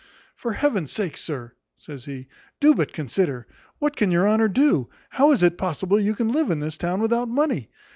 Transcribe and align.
"For 0.35 0.53
heaven's 0.53 0.91
sake, 0.91 1.15
sir," 1.15 1.53
says 1.77 2.05
he, 2.05 2.27
"do 2.59 2.73
but 2.73 2.91
consider; 2.91 3.47
what 3.77 3.95
can 3.95 4.09
your 4.09 4.27
honour 4.27 4.47
do? 4.47 4.89
how 5.11 5.31
is 5.31 5.43
it 5.43 5.59
possible 5.59 5.99
you 5.99 6.15
can 6.15 6.31
live 6.31 6.49
in 6.49 6.59
this 6.59 6.79
town 6.79 7.01
without 7.01 7.29
money? 7.29 7.69